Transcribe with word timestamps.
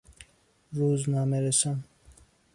روزنامه 0.71 1.39
رسان 1.41 1.83